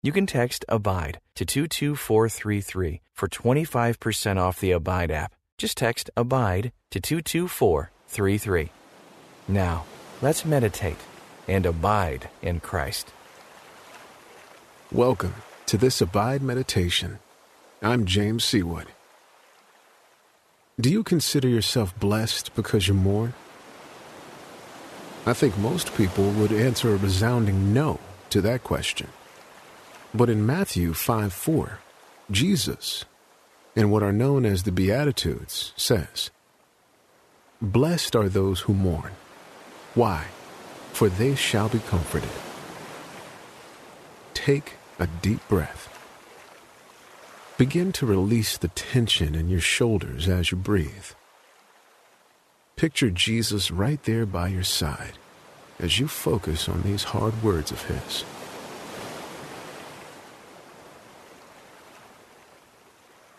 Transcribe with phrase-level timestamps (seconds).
[0.00, 5.34] You can text ABIDE to 22433 for 25% off the Abide app.
[5.58, 8.70] Just text ABIDE to 22433.
[9.48, 9.84] Now,
[10.22, 10.98] let's meditate
[11.48, 13.12] and abide in Christ.
[14.92, 15.34] Welcome
[15.66, 17.18] to this Abide Meditation.
[17.82, 18.86] I'm James Seawood.
[20.80, 23.34] Do you consider yourself blessed because you mourn?
[25.26, 27.98] I think most people would answer a resounding no
[28.30, 29.08] to that question.
[30.18, 31.78] But in Matthew 5 4,
[32.32, 33.04] Jesus,
[33.76, 36.32] in what are known as the Beatitudes, says,
[37.62, 39.12] Blessed are those who mourn.
[39.94, 40.24] Why?
[40.92, 42.32] For they shall be comforted.
[44.34, 45.86] Take a deep breath.
[47.56, 51.12] Begin to release the tension in your shoulders as you breathe.
[52.74, 55.16] Picture Jesus right there by your side
[55.78, 58.24] as you focus on these hard words of His.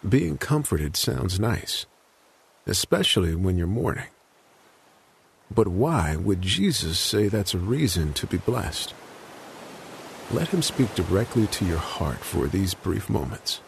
[0.08, 1.86] Being comforted sounds nice,
[2.66, 4.08] especially when you're mourning.
[5.52, 8.94] But why would Jesus say that's a reason to be blessed?
[10.32, 13.60] Let him speak directly to your heart for these brief moments.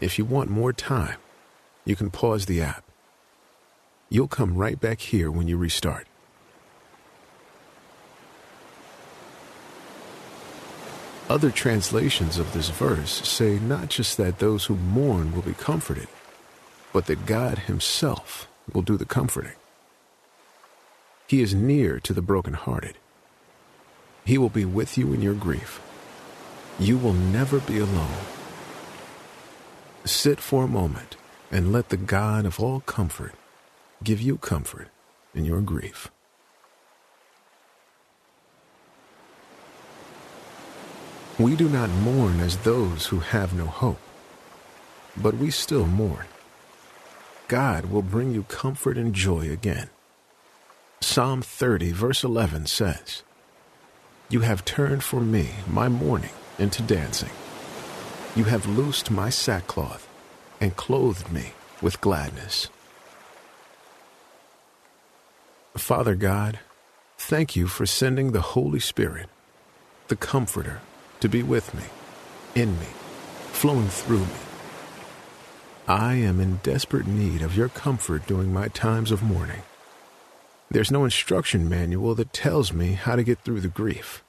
[0.00, 1.18] If you want more time,
[1.84, 2.82] you can pause the app.
[4.08, 6.08] You'll come right back here when you restart.
[11.28, 16.08] Other translations of this verse say not just that those who mourn will be comforted,
[16.92, 19.56] but that God Himself will do the comforting.
[21.26, 22.98] He is near to the brokenhearted.
[24.26, 25.80] He will be with you in your grief.
[26.78, 28.24] You will never be alone.
[30.04, 31.16] Sit for a moment
[31.50, 33.32] and let the God of all comfort
[34.02, 34.88] give you comfort
[35.34, 36.10] in your grief.
[41.38, 43.98] We do not mourn as those who have no hope,
[45.16, 46.26] but we still mourn.
[47.48, 49.90] God will bring you comfort and joy again.
[51.00, 53.24] Psalm 30, verse 11 says,
[54.30, 57.30] You have turned for me my mourning into dancing.
[58.36, 60.08] You have loosed my sackcloth
[60.60, 61.50] and clothed me
[61.82, 62.68] with gladness.
[65.76, 66.60] Father God,
[67.18, 69.28] thank you for sending the Holy Spirit,
[70.06, 70.80] the Comforter
[71.20, 71.84] to be with me,
[72.54, 72.86] in me,
[73.52, 74.44] flowing through me.
[75.86, 79.62] I am in desperate need of your comfort during my times of mourning.
[80.70, 84.24] There's no instruction manual that tells me how to get through the grief.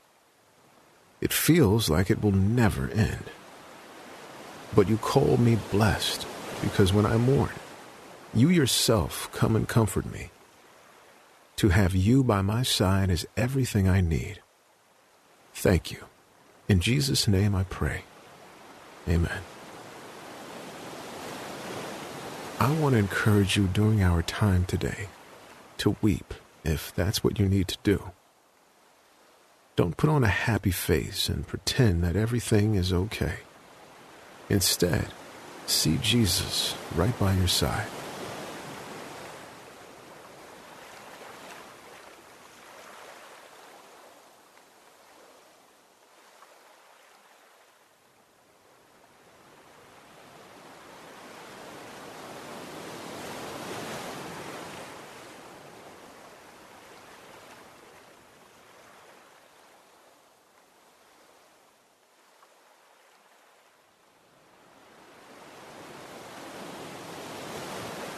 [1.21, 3.23] It feels like it will never end.
[4.75, 6.27] But you call me blessed
[6.61, 7.51] because when I mourn,
[8.33, 10.29] you yourself come and comfort me.
[11.57, 14.41] To have you by my side is everything I need.
[15.53, 16.03] Thank you.
[16.67, 18.03] In Jesus' name I pray.
[19.07, 19.41] Amen.
[22.59, 25.09] I want to encourage you during our time today
[25.77, 26.33] to weep
[26.63, 28.11] if that's what you need to do.
[29.75, 33.39] Don't put on a happy face and pretend that everything is okay.
[34.49, 35.07] Instead,
[35.67, 37.87] see Jesus right by your side.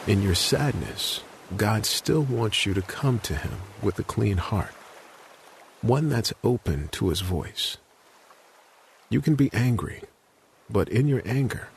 [0.08, 1.20] In your sadness,
[1.58, 3.52] God still wants you to come to Him
[3.82, 4.72] with a clean heart,
[5.82, 7.76] one that's open to His voice.
[9.10, 10.04] You can be angry,
[10.70, 11.68] but in your anger,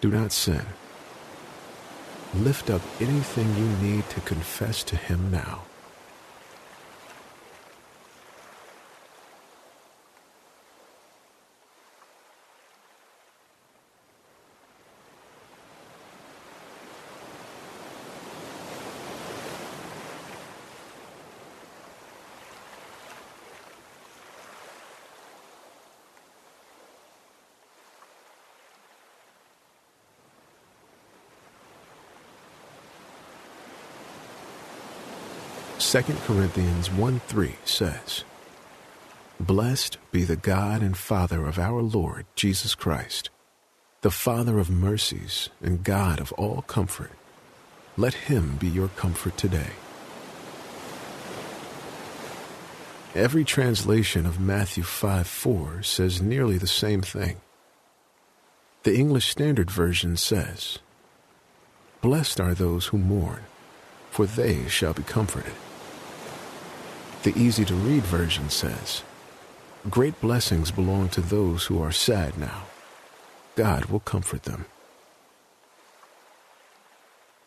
[0.00, 0.66] do not sin.
[2.34, 5.62] Lift up anything you need to confess to Him now.
[35.78, 38.24] 2 Corinthians 1 3 says,
[39.38, 43.30] Blessed be the God and Father of our Lord Jesus Christ,
[44.00, 47.12] the Father of mercies and God of all comfort.
[47.96, 49.70] Let him be your comfort today.
[53.14, 57.36] Every translation of Matthew 5 4 says nearly the same thing.
[58.82, 60.80] The English Standard Version says,
[62.02, 63.44] Blessed are those who mourn,
[64.10, 65.52] for they shall be comforted.
[67.24, 69.02] The easy to read version says,
[69.90, 72.64] Great blessings belong to those who are sad now.
[73.56, 74.66] God will comfort them.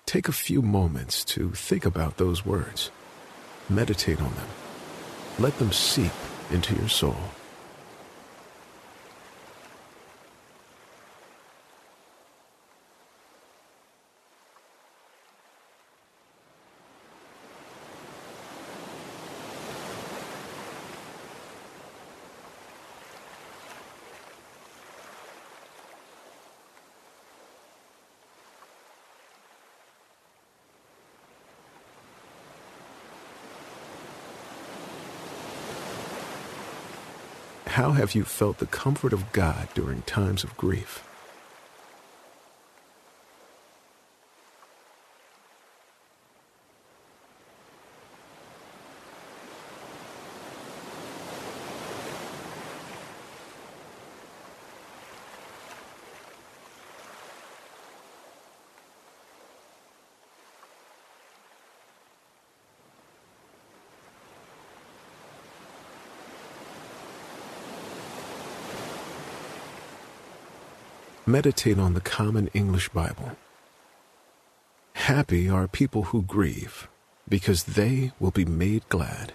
[0.06, 2.92] Take a few moments to think about those words.
[3.70, 4.48] Meditate on them.
[5.40, 6.12] Let them seep
[6.52, 7.16] into your soul.
[37.76, 41.08] How have you felt the comfort of God during times of grief?
[71.32, 73.38] Meditate on the Common English Bible.
[74.96, 76.90] Happy are people who grieve,
[77.30, 79.32] because they will be made glad.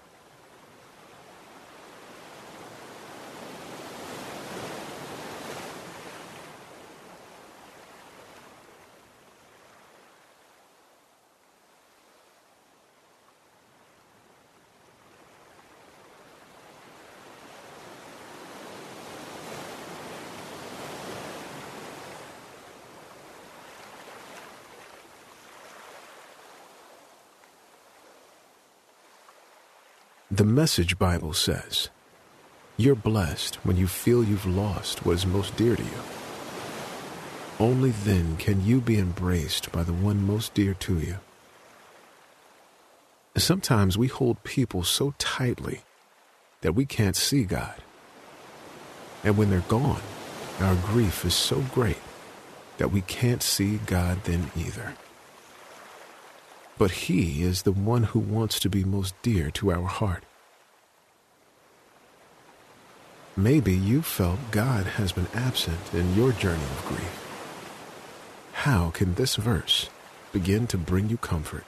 [30.36, 31.88] The Message Bible says,
[32.76, 35.98] You're blessed when you feel you've lost what is most dear to you.
[37.58, 41.16] Only then can you be embraced by the one most dear to you.
[43.38, 45.80] Sometimes we hold people so tightly
[46.60, 47.76] that we can't see God.
[49.24, 50.02] And when they're gone,
[50.60, 52.02] our grief is so great
[52.76, 54.96] that we can't see God then either.
[56.78, 60.24] But He is the one who wants to be most dear to our heart.
[63.36, 67.22] Maybe you felt God has been absent in your journey of grief.
[68.52, 69.90] How can this verse
[70.32, 71.64] begin to bring you comfort?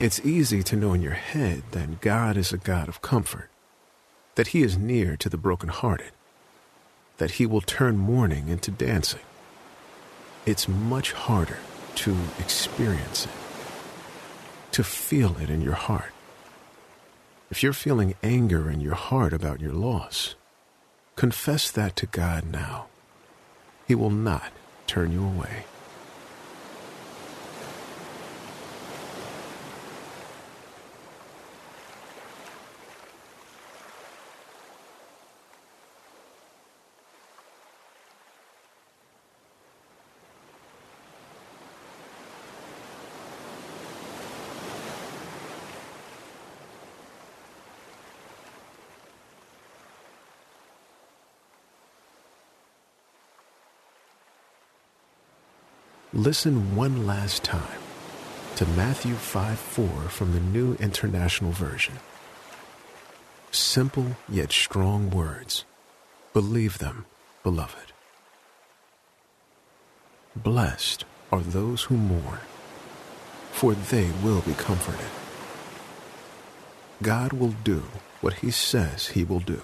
[0.00, 3.50] It's easy to know in your head that God is a God of comfort,
[4.36, 6.12] that He is near to the brokenhearted,
[7.16, 9.26] that He will turn mourning into dancing.
[10.46, 11.58] It's much harder
[11.96, 13.32] to experience it,
[14.70, 16.12] to feel it in your heart.
[17.50, 20.36] If you're feeling anger in your heart about your loss,
[21.16, 22.86] confess that to God now.
[23.88, 24.52] He will not
[24.86, 25.64] turn you away.
[56.18, 57.80] Listen one last time
[58.56, 61.94] to Matthew 5 4 from the New International Version.
[63.52, 65.64] Simple yet strong words.
[66.32, 67.06] Believe them,
[67.44, 67.92] beloved.
[70.34, 72.40] Blessed are those who mourn,
[73.52, 75.12] for they will be comforted.
[77.00, 77.84] God will do
[78.22, 79.62] what he says he will do.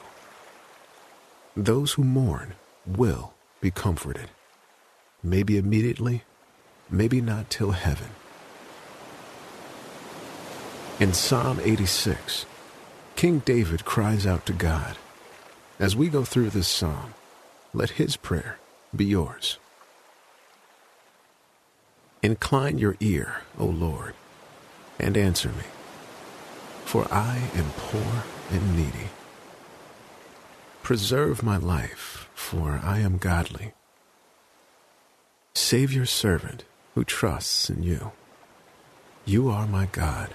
[1.56, 2.54] Those who mourn
[2.86, 4.30] will be comforted.
[5.20, 6.22] Maybe immediately,
[6.90, 8.10] maybe not till heaven.
[11.00, 12.46] In Psalm 86,
[13.16, 14.96] King David cries out to God.
[15.78, 17.14] As we go through this psalm,
[17.72, 18.58] let his prayer
[18.94, 19.58] be yours.
[22.22, 24.14] Incline your ear, O Lord,
[24.98, 25.64] and answer me,
[26.84, 29.10] for I am poor and needy.
[30.82, 33.72] Preserve my life, for I am godly.
[35.54, 38.12] Save your servant who trusts in you.
[39.24, 40.30] You are my God.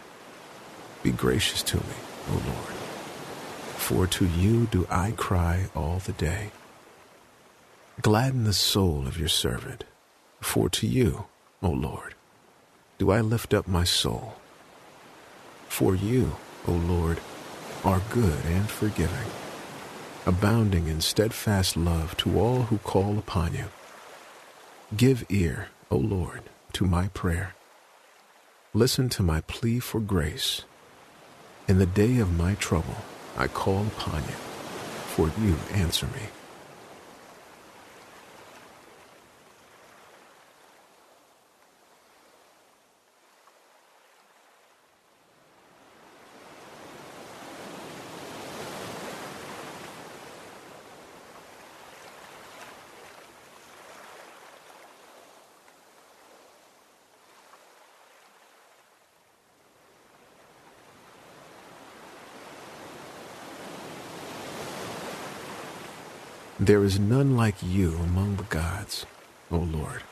[1.03, 1.95] Be gracious to me,
[2.29, 2.73] O Lord,
[3.77, 6.51] for to you do I cry all the day.
[8.01, 9.83] Gladden the soul of your servant,
[10.41, 11.25] for to you,
[11.61, 12.15] O Lord,
[12.97, 14.35] do I lift up my soul.
[15.67, 16.35] For you,
[16.67, 17.19] O Lord,
[17.83, 19.31] are good and forgiving,
[20.25, 23.65] abounding in steadfast love to all who call upon you.
[24.97, 26.43] Give ear, O Lord,
[26.73, 27.55] to my prayer.
[28.75, 30.61] Listen to my plea for grace.
[31.67, 32.97] In the day of my trouble,
[33.35, 34.37] I call upon you,
[35.15, 36.29] for you answer me.
[66.61, 69.05] There is none like you among the gods,
[69.49, 70.03] O Lord,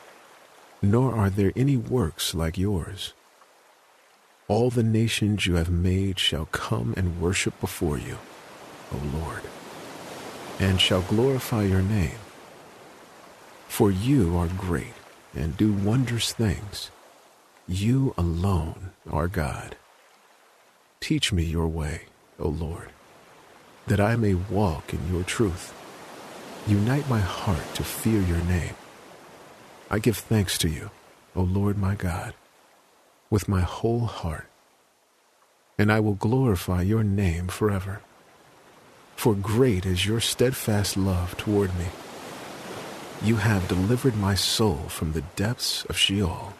[0.82, 3.12] nor are there any works like yours.
[4.48, 8.18] All the nations you have made shall come and worship before you,
[8.94, 9.42] O Lord,
[10.58, 12.18] and shall glorify your name.
[13.68, 14.94] For you are great
[15.36, 16.92] and do wondrous things.
[17.68, 19.76] You alone are God.
[21.02, 22.04] Teach me your way,
[22.40, 22.92] O Lord,
[23.88, 25.74] that I may walk in your truth.
[26.68, 28.76] Unite my heart to fear your name.
[29.90, 30.92] I give thanks to you,
[31.34, 32.34] O Lord my God,
[33.30, 34.48] with my whole heart,
[35.78, 38.02] and I will glorify your name forever.
[39.16, 41.86] For great is your steadfast love toward me.
[43.24, 46.54] You have delivered my soul from the depths of Sheol.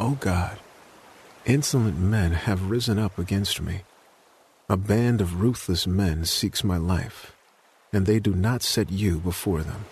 [0.00, 0.58] O God,
[1.44, 3.82] insolent men have risen up against me.
[4.66, 7.36] A band of ruthless men seeks my life,
[7.92, 9.84] and they do not set you before them.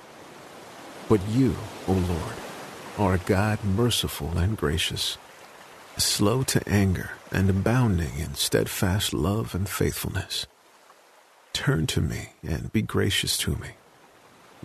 [1.11, 2.35] But you, O Lord,
[2.97, 5.19] are a God merciful and gracious,
[5.99, 10.47] slow to anger and abounding in steadfast love and faithfulness.
[11.53, 13.73] Turn to me and be gracious to me.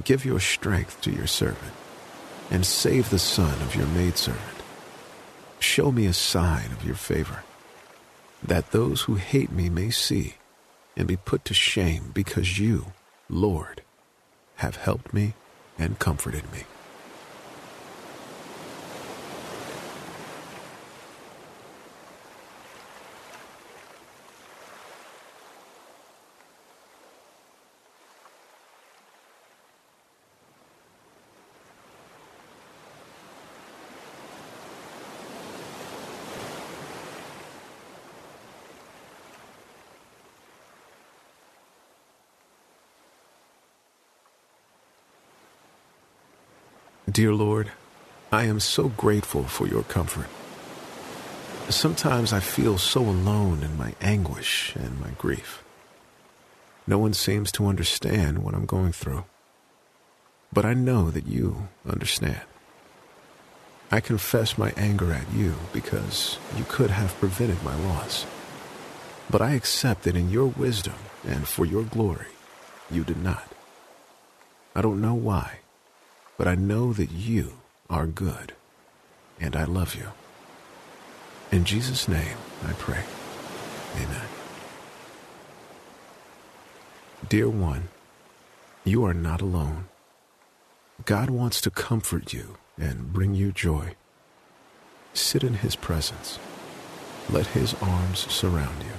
[0.06, 1.74] Give your strength to your servant,
[2.50, 4.63] and save the son of your maidservant.
[5.64, 7.42] Show me a sign of your favor,
[8.44, 10.36] that those who hate me may see
[10.98, 12.92] and be put to shame because you,
[13.30, 13.82] Lord,
[14.58, 15.36] have helped me
[15.80, 16.64] and comforted me.
[47.14, 47.72] Dear Lord,
[48.32, 50.26] I am so grateful for your comfort.
[51.70, 55.64] Sometimes I feel so alone in my anguish and my grief.
[56.88, 59.26] No one seems to understand what I'm going through.
[60.52, 62.42] But I know that you understand.
[63.92, 68.26] I confess my anger at you because you could have prevented my loss.
[69.30, 72.34] But I accept that in your wisdom and for your glory,
[72.90, 73.48] you did not.
[74.76, 75.60] I don't know why,
[76.38, 77.54] but I know that you
[77.90, 78.54] are good,
[79.40, 80.08] and I love you.
[81.52, 83.04] In Jesus' name, I pray.
[83.96, 84.28] Amen.
[87.30, 87.90] Dear one,
[88.84, 89.86] you are not alone.
[91.06, 93.96] God wants to comfort you and bring you joy.
[95.14, 96.40] Sit in His presence.
[97.30, 98.98] Let His arms surround you.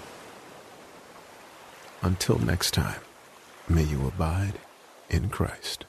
[2.03, 3.01] Until next time,
[3.69, 4.55] may you abide
[5.11, 5.85] in Christ.